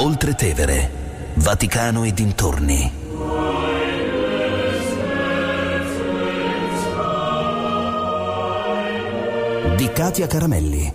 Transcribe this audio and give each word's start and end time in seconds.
Oltre 0.00 0.36
Tevere, 0.36 1.32
Vaticano 1.34 2.04
e 2.04 2.12
dintorni. 2.12 2.92
Di 9.74 9.92
Katia 9.92 10.28
Caramelli. 10.28 10.92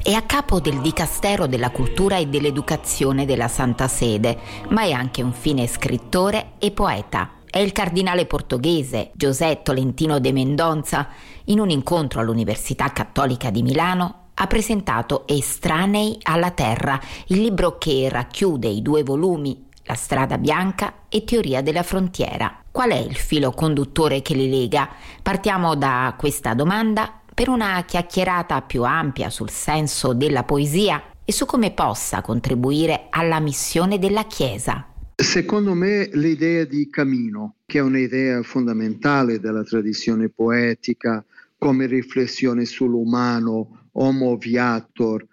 È 0.00 0.12
a 0.12 0.22
capo 0.22 0.60
del 0.60 0.80
Dicastero 0.80 1.48
della 1.48 1.70
Cultura 1.70 2.18
e 2.18 2.26
dell'Educazione 2.26 3.26
della 3.26 3.48
Santa 3.48 3.88
Sede, 3.88 4.38
ma 4.68 4.82
è 4.82 4.92
anche 4.92 5.22
un 5.22 5.32
fine 5.32 5.66
scrittore 5.66 6.52
e 6.60 6.70
poeta. 6.70 7.41
È 7.52 7.58
il 7.58 7.72
cardinale 7.72 8.24
portoghese 8.24 9.10
José 9.12 9.60
Tolentino 9.62 10.18
de 10.18 10.32
Mendonça, 10.32 11.08
in 11.44 11.60
un 11.60 11.68
incontro 11.68 12.20
all'Università 12.20 12.90
Cattolica 12.92 13.50
di 13.50 13.62
Milano, 13.62 14.28
ha 14.32 14.46
presentato 14.46 15.26
Estranei 15.26 16.16
alla 16.22 16.52
Terra, 16.52 16.98
il 17.26 17.42
libro 17.42 17.76
che 17.76 18.08
racchiude 18.08 18.68
i 18.68 18.80
due 18.80 19.02
volumi 19.02 19.66
La 19.82 19.92
strada 19.92 20.38
bianca 20.38 20.94
e 21.10 21.24
Teoria 21.24 21.60
della 21.60 21.82
frontiera. 21.82 22.62
Qual 22.70 22.88
è 22.88 22.96
il 22.96 23.16
filo 23.16 23.50
conduttore 23.50 24.22
che 24.22 24.32
li 24.32 24.48
lega? 24.48 24.88
Partiamo 25.20 25.76
da 25.76 26.14
questa 26.16 26.54
domanda 26.54 27.20
per 27.34 27.50
una 27.50 27.84
chiacchierata 27.86 28.62
più 28.62 28.82
ampia 28.82 29.28
sul 29.28 29.50
senso 29.50 30.14
della 30.14 30.44
poesia 30.44 31.02
e 31.22 31.32
su 31.32 31.44
come 31.44 31.70
possa 31.70 32.22
contribuire 32.22 33.08
alla 33.10 33.40
missione 33.40 33.98
della 33.98 34.24
Chiesa. 34.24 34.86
Secondo 35.22 35.72
me 35.74 36.10
l'idea 36.14 36.64
di 36.64 36.90
cammino, 36.90 37.58
che 37.64 37.78
è 37.78 37.80
un'idea 37.80 38.42
fondamentale 38.42 39.38
della 39.38 39.62
tradizione 39.62 40.28
poetica, 40.28 41.24
come 41.56 41.86
riflessione 41.86 42.64
sull'umano, 42.64 43.88
homo 43.92 44.36
viator. 44.36 45.24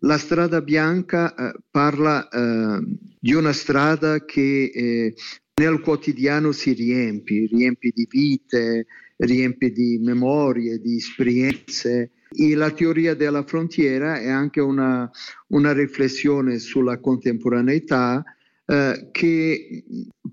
La 0.00 0.16
strada 0.16 0.60
bianca 0.60 1.34
eh, 1.34 1.58
parla 1.68 2.28
eh, 2.28 2.84
di 3.18 3.32
una 3.34 3.52
strada 3.52 4.24
che 4.24 4.70
eh, 4.72 5.14
nel 5.60 5.80
quotidiano 5.80 6.52
si 6.52 6.72
riempie, 6.72 7.48
riempie 7.50 7.90
di 7.92 8.06
vite, 8.08 8.86
riempie 9.16 9.72
di 9.72 9.98
memorie, 10.00 10.78
di 10.78 10.96
esperienze. 10.96 12.12
E 12.30 12.54
la 12.54 12.70
teoria 12.70 13.14
della 13.14 13.42
frontiera 13.42 14.20
è 14.20 14.28
anche 14.28 14.60
una, 14.60 15.10
una 15.48 15.72
riflessione 15.72 16.60
sulla 16.60 17.00
contemporaneità 17.00 18.24
eh, 18.66 19.08
che 19.10 19.84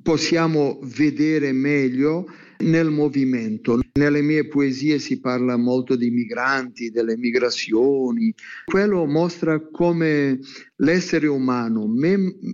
possiamo 0.01 0.79
vedere 0.83 1.51
meglio 1.51 2.25
nel 2.59 2.89
movimento. 2.89 3.79
Nelle 3.93 4.21
mie 4.21 4.47
poesie 4.47 4.99
si 4.99 5.19
parla 5.19 5.57
molto 5.57 5.95
di 5.95 6.09
migranti, 6.09 6.89
delle 6.89 7.17
migrazioni. 7.17 8.33
Quello 8.65 9.05
mostra 9.05 9.61
come 9.71 10.39
l'essere 10.77 11.27
umano, 11.27 11.87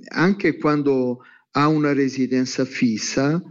anche 0.09 0.57
quando 0.57 1.19
ha 1.51 1.67
una 1.67 1.93
residenza 1.93 2.65
fissa, 2.65 3.41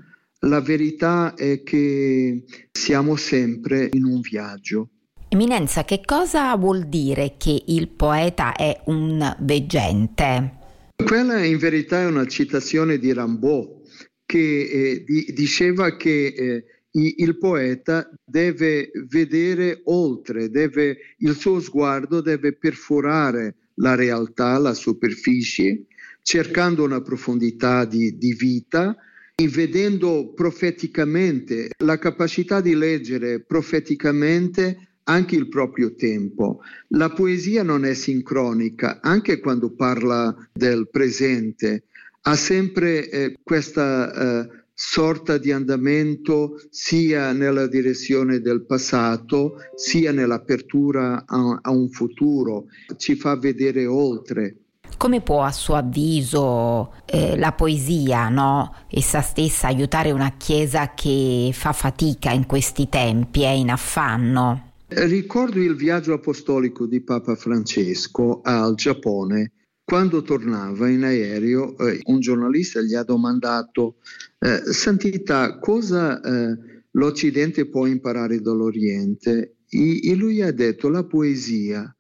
la 0.40 0.60
verità 0.60 1.34
è 1.34 1.62
che 1.62 2.44
siamo 2.70 3.16
sempre 3.16 3.88
in 3.92 4.04
un 4.04 4.20
viaggio. 4.20 4.88
Eminenza, 5.28 5.84
che 5.84 6.00
cosa 6.04 6.54
vuol 6.56 6.84
dire 6.84 7.34
che 7.36 7.60
il 7.66 7.88
poeta 7.88 8.54
è 8.54 8.82
un 8.86 9.36
veggente? 9.40 10.63
Quella 11.04 11.44
in 11.44 11.58
verità 11.58 12.00
è 12.00 12.06
una 12.06 12.26
citazione 12.26 12.98
di 12.98 13.12
Rimbaud 13.12 13.82
che 14.24 14.38
eh, 14.38 15.04
di, 15.04 15.32
diceva 15.34 15.96
che 15.96 16.26
eh, 16.26 16.64
il 16.92 17.36
poeta 17.36 18.08
deve 18.24 18.90
vedere 19.08 19.82
oltre, 19.84 20.48
deve, 20.48 20.96
il 21.18 21.34
suo 21.34 21.60
sguardo 21.60 22.22
deve 22.22 22.56
perforare 22.56 23.56
la 23.74 23.94
realtà, 23.94 24.56
la 24.58 24.72
superficie, 24.72 25.84
cercando 26.22 26.84
una 26.84 27.02
profondità 27.02 27.84
di, 27.84 28.16
di 28.16 28.32
vita 28.32 28.96
e 29.34 29.48
vedendo 29.48 30.32
profeticamente 30.32 31.70
la 31.78 31.98
capacità 31.98 32.60
di 32.60 32.74
leggere 32.74 33.44
profeticamente 33.44 34.93
anche 35.04 35.36
il 35.36 35.48
proprio 35.48 35.94
tempo. 35.94 36.60
La 36.88 37.10
poesia 37.10 37.62
non 37.62 37.84
è 37.84 37.94
sincronica, 37.94 39.00
anche 39.02 39.40
quando 39.40 39.70
parla 39.74 40.34
del 40.52 40.88
presente, 40.90 41.84
ha 42.22 42.36
sempre 42.36 43.10
eh, 43.10 43.34
questa 43.42 44.12
eh, 44.12 44.48
sorta 44.72 45.38
di 45.38 45.52
andamento 45.52 46.60
sia 46.70 47.32
nella 47.32 47.66
direzione 47.66 48.40
del 48.40 48.64
passato, 48.64 49.56
sia 49.74 50.10
nell'apertura 50.10 51.24
a, 51.26 51.60
a 51.62 51.70
un 51.70 51.88
futuro, 51.90 52.64
ci 52.96 53.14
fa 53.14 53.36
vedere 53.36 53.86
oltre. 53.86 54.56
Come 54.96 55.20
può 55.20 55.42
a 55.42 55.52
suo 55.52 55.74
avviso 55.74 56.94
eh, 57.04 57.36
la 57.36 57.52
poesia, 57.52 58.28
no? 58.28 58.74
essa 58.88 59.20
stessa, 59.20 59.66
aiutare 59.66 60.12
una 60.12 60.34
Chiesa 60.36 60.94
che 60.94 61.50
fa 61.52 61.72
fatica 61.72 62.30
in 62.30 62.46
questi 62.46 62.88
tempi, 62.88 63.42
è 63.42 63.50
in 63.50 63.70
affanno? 63.70 64.72
Ricordo 64.86 65.60
il 65.60 65.76
viaggio 65.76 66.12
apostolico 66.12 66.86
di 66.86 67.00
Papa 67.00 67.34
Francesco 67.34 68.42
al 68.42 68.74
Giappone. 68.74 69.52
Quando 69.82 70.22
tornava 70.22 70.88
in 70.88 71.04
aereo, 71.04 71.76
eh, 71.78 72.00
un 72.04 72.20
giornalista 72.20 72.80
gli 72.82 72.94
ha 72.94 73.02
domandato, 73.02 73.96
eh, 74.38 74.72
Santità, 74.72 75.58
cosa 75.58 76.20
eh, 76.20 76.84
l'Occidente 76.92 77.66
può 77.66 77.86
imparare 77.86 78.40
dall'Oriente? 78.40 79.56
E, 79.68 80.06
e 80.06 80.14
lui 80.14 80.42
ha 80.42 80.52
detto 80.52 80.88
la 80.88 81.04
poesia. 81.04 81.94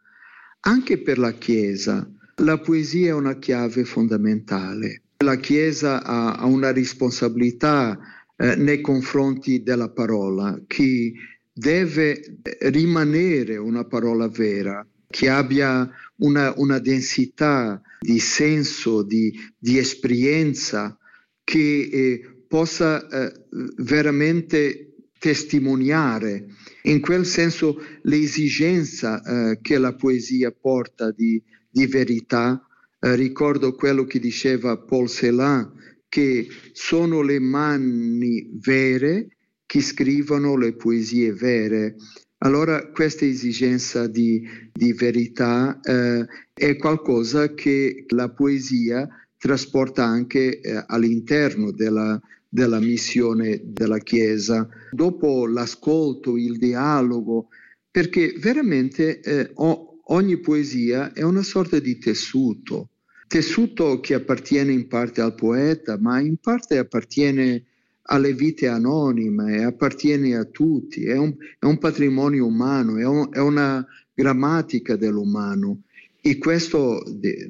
Anche 0.60 1.00
per 1.00 1.18
la 1.18 1.32
Chiesa, 1.32 2.08
la 2.36 2.58
poesia 2.58 3.08
è 3.08 3.14
una 3.14 3.38
chiave 3.38 3.84
fondamentale. 3.84 5.02
La 5.24 5.36
Chiesa 5.36 6.02
ha, 6.02 6.34
ha 6.34 6.44
una 6.44 6.70
responsabilità 6.70 7.98
eh, 8.36 8.56
nei 8.56 8.80
confronti 8.80 9.62
della 9.62 9.90
parola 9.90 10.60
che 10.66 11.12
deve 11.54 12.40
rimanere 12.62 13.56
una 13.56 13.84
parola 13.84 14.28
vera, 14.28 14.86
che 15.08 15.28
abbia 15.28 15.88
una, 16.16 16.52
una 16.56 16.80
densità 16.80 17.80
di 18.00 18.18
senso, 18.18 19.04
di, 19.04 19.32
di 19.56 19.78
esperienza, 19.78 20.98
che 21.44 21.88
eh, 21.92 22.44
possa 22.48 23.06
eh, 23.06 23.32
veramente 23.76 24.94
testimoniare 25.18 26.46
in 26.82 27.00
quel 27.00 27.24
senso 27.24 27.80
l'esigenza 28.02 29.22
eh, 29.22 29.58
che 29.62 29.78
la 29.78 29.94
poesia 29.94 30.50
porta 30.50 31.12
di, 31.12 31.42
di 31.70 31.86
verità. 31.86 32.60
Eh, 32.98 33.14
ricordo 33.14 33.74
quello 33.74 34.04
che 34.04 34.18
diceva 34.18 34.76
Paul 34.76 35.08
Celan, 35.08 35.72
che 36.08 36.48
sono 36.72 37.22
le 37.22 37.38
mani 37.38 38.50
vere 38.60 39.33
che 39.74 39.80
scrivono 39.80 40.56
le 40.56 40.76
poesie 40.76 41.32
vere. 41.32 41.96
Allora 42.44 42.92
questa 42.92 43.24
esigenza 43.24 44.06
di, 44.06 44.40
di 44.72 44.92
verità 44.92 45.80
eh, 45.82 46.24
è 46.52 46.76
qualcosa 46.76 47.54
che 47.54 48.04
la 48.10 48.30
poesia 48.30 49.08
trasporta 49.36 50.04
anche 50.04 50.60
eh, 50.60 50.84
all'interno 50.86 51.72
della, 51.72 52.20
della 52.48 52.78
missione 52.78 53.62
della 53.64 53.98
Chiesa. 53.98 54.68
Dopo 54.92 55.44
l'ascolto, 55.48 56.36
il 56.36 56.56
dialogo, 56.56 57.48
perché 57.90 58.32
veramente 58.38 59.18
eh, 59.18 59.50
o, 59.54 60.02
ogni 60.04 60.38
poesia 60.38 61.12
è 61.12 61.22
una 61.22 61.42
sorta 61.42 61.80
di 61.80 61.98
tessuto, 61.98 62.90
tessuto 63.26 63.98
che 63.98 64.14
appartiene 64.14 64.70
in 64.70 64.86
parte 64.86 65.20
al 65.20 65.34
poeta, 65.34 65.98
ma 65.98 66.20
in 66.20 66.36
parte 66.36 66.78
appartiene 66.78 67.64
alle 68.06 68.34
vite 68.34 68.66
anonime, 68.68 69.64
appartiene 69.64 70.36
a 70.36 70.44
tutti, 70.44 71.04
è 71.04 71.16
un, 71.16 71.34
è 71.58 71.64
un 71.64 71.78
patrimonio 71.78 72.46
umano, 72.46 72.96
è, 72.96 73.06
un, 73.06 73.28
è, 73.32 73.38
una 73.38 73.84
grammatica 74.12 74.96
dell'umano. 74.96 75.82
E 76.20 76.38
questo 76.38 77.02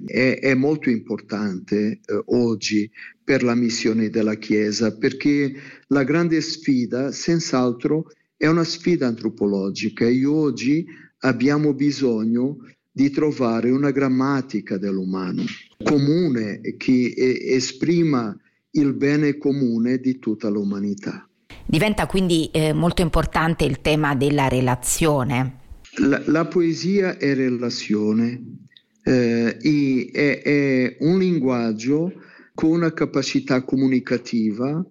è, 0.06 0.38
è 0.40 0.54
molto 0.54 0.90
importante 0.90 2.00
eh, 2.04 2.22
oggi 2.26 2.90
per 3.22 3.42
la 3.42 3.54
missione 3.54 4.10
della 4.10 4.34
Chiesa 4.34 4.96
perché 4.96 5.54
la 5.88 6.02
grande 6.02 6.40
sfida 6.40 7.12
senz'altro 7.12 8.10
è 8.36 8.46
una 8.46 8.64
sfida 8.64 9.06
antropologica. 9.06 10.06
E 10.06 10.24
oggi 10.24 10.84
abbiamo 11.20 11.72
bisogno 11.72 12.58
di 12.90 13.10
trovare 13.10 13.70
una 13.70 13.90
grammatica 13.90 14.76
dell'umano 14.76 15.44
comune 15.82 16.60
che 16.76 17.12
esprima 17.16 18.36
il 18.74 18.94
bene 18.94 19.36
comune 19.38 19.98
di 19.98 20.18
tutta 20.18 20.48
l'umanità. 20.48 21.28
Diventa 21.66 22.06
quindi 22.06 22.48
eh, 22.52 22.72
molto 22.72 23.02
importante 23.02 23.64
il 23.64 23.80
tema 23.80 24.14
della 24.14 24.48
relazione. 24.48 25.60
La, 25.96 26.22
la 26.26 26.46
poesia 26.46 27.16
è 27.16 27.34
relazione 27.34 28.62
eh, 29.04 30.10
è, 30.12 30.42
è, 30.42 30.96
un 31.00 31.18
linguaggio 31.18 32.12
con 32.54 32.70
una 32.70 32.92
capacità 32.92 33.62
comunicativa 33.62 34.84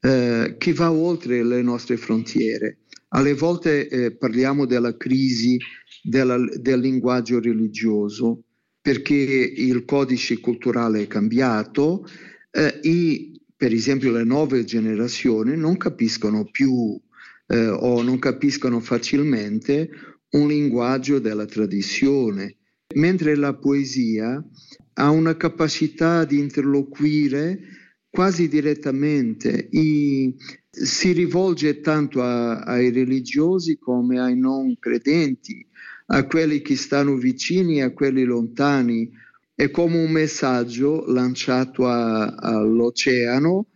eh, 0.00 0.56
che 0.58 0.72
va 0.74 0.92
oltre 0.92 1.42
le 1.42 1.62
nostre 1.62 1.96
frontiere. 1.96 2.78
Alle 3.08 3.34
volte 3.34 3.88
eh, 3.88 4.14
parliamo 4.14 4.66
della 4.66 4.96
crisi 4.96 5.56
della, 6.02 6.36
del 6.56 6.80
linguaggio 6.80 7.40
religioso 7.40 8.42
perché 8.80 9.14
il 9.14 9.84
codice 9.86 10.40
culturale 10.40 11.02
è 11.02 11.06
cambiato 11.06 12.06
eh, 12.54 12.80
e 12.82 13.40
per 13.56 13.72
esempio 13.72 14.12
le 14.12 14.24
nuove 14.24 14.64
generazioni 14.64 15.56
non 15.56 15.76
capiscono 15.76 16.44
più 16.44 17.00
eh, 17.46 17.68
o 17.68 18.02
non 18.02 18.18
capiscono 18.18 18.80
facilmente 18.80 19.90
un 20.30 20.48
linguaggio 20.48 21.18
della 21.18 21.46
tradizione, 21.46 22.56
mentre 22.94 23.34
la 23.34 23.54
poesia 23.54 24.42
ha 24.94 25.10
una 25.10 25.36
capacità 25.36 26.24
di 26.24 26.38
interloquire 26.38 27.58
quasi 28.08 28.48
direttamente 28.48 29.68
e 29.68 30.34
si 30.70 31.12
rivolge 31.12 31.80
tanto 31.80 32.22
a, 32.22 32.60
ai 32.60 32.90
religiosi 32.90 33.76
come 33.78 34.20
ai 34.20 34.38
non 34.38 34.76
credenti, 34.78 35.66
a 36.06 36.26
quelli 36.26 36.60
che 36.62 36.76
stanno 36.76 37.16
vicini 37.16 37.78
e 37.78 37.82
a 37.82 37.92
quelli 37.92 38.24
lontani. 38.24 39.10
È 39.56 39.70
come 39.70 40.02
un 40.02 40.10
messaggio 40.10 41.04
lanciato 41.06 41.86
a, 41.86 42.34
all'oceano, 42.34 43.66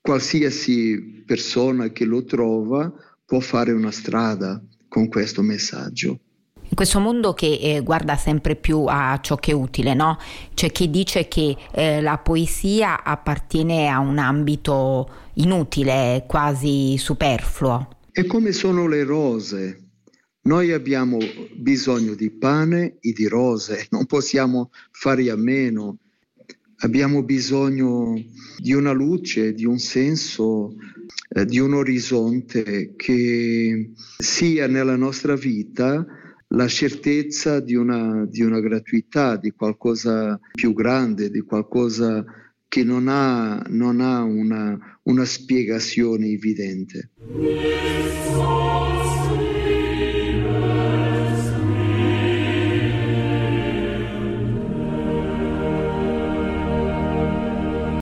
qualsiasi 0.00 1.22
persona 1.24 1.90
che 1.90 2.04
lo 2.04 2.24
trova 2.24 2.92
può 3.24 3.38
fare 3.38 3.70
una 3.70 3.92
strada 3.92 4.60
con 4.88 5.06
questo 5.06 5.42
messaggio. 5.42 6.18
In 6.70 6.74
questo 6.74 6.98
mondo 6.98 7.34
che 7.34 7.56
eh, 7.62 7.80
guarda 7.82 8.16
sempre 8.16 8.56
più 8.56 8.86
a 8.88 9.20
ciò 9.22 9.36
che 9.36 9.52
è 9.52 9.54
utile, 9.54 9.94
no? 9.94 10.18
C'è 10.54 10.72
chi 10.72 10.90
dice 10.90 11.28
che 11.28 11.56
eh, 11.72 12.00
la 12.00 12.18
poesia 12.18 13.04
appartiene 13.04 13.88
a 13.88 14.00
un 14.00 14.18
ambito 14.18 15.08
inutile, 15.34 16.24
quasi 16.26 16.96
superfluo. 16.98 17.88
È 18.10 18.26
come 18.26 18.50
sono 18.50 18.88
le 18.88 19.04
rose. 19.04 19.87
Noi 20.48 20.72
abbiamo 20.72 21.18
bisogno 21.56 22.14
di 22.14 22.30
pane 22.30 22.96
e 23.00 23.12
di 23.12 23.28
rose, 23.28 23.86
non 23.92 24.06
possiamo 24.06 24.70
fare 24.90 25.28
a 25.28 25.36
meno. 25.36 25.98
Abbiamo 26.78 27.22
bisogno 27.22 28.14
di 28.56 28.72
una 28.72 28.92
luce, 28.92 29.52
di 29.52 29.66
un 29.66 29.78
senso, 29.78 30.74
eh, 31.28 31.44
di 31.44 31.58
un 31.58 31.74
orizzonte 31.74 32.94
che 32.96 33.90
sia 34.16 34.66
nella 34.68 34.96
nostra 34.96 35.34
vita 35.34 36.06
la 36.48 36.66
certezza 36.66 37.60
di 37.60 37.74
una, 37.74 38.24
di 38.24 38.40
una 38.40 38.60
gratuità, 38.60 39.36
di 39.36 39.50
qualcosa 39.50 40.40
più 40.52 40.72
grande, 40.72 41.28
di 41.30 41.42
qualcosa 41.42 42.24
che 42.66 42.84
non 42.84 43.08
ha, 43.08 43.62
non 43.68 44.00
ha 44.00 44.22
una, 44.22 44.98
una 45.02 45.24
spiegazione 45.26 46.28
evidente. 46.28 47.10